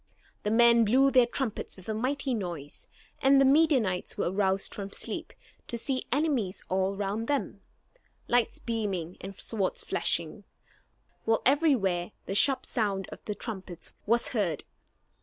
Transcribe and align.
The 0.41 0.49
men 0.49 0.83
blew 0.83 1.11
their 1.11 1.27
trumpets 1.27 1.75
with 1.77 1.87
a 1.87 1.93
mighty 1.93 2.33
noise; 2.33 2.87
and 3.21 3.39
the 3.39 3.45
Midianites 3.45 4.17
were 4.17 4.31
roused 4.31 4.73
from 4.73 4.91
sleep, 4.91 5.31
to 5.67 5.77
see 5.77 6.07
enemies 6.11 6.63
all 6.69 6.95
round 6.95 7.27
them, 7.27 7.61
lights 8.27 8.57
beaming 8.57 9.17
and 9.21 9.35
swords 9.35 9.83
flashing, 9.83 10.43
while 11.25 11.43
everywhere 11.45 12.13
the 12.25 12.33
sharp 12.33 12.65
sound 12.65 13.09
of 13.11 13.23
the 13.25 13.35
trumpets 13.35 13.91
was 14.07 14.29
heard. 14.29 14.63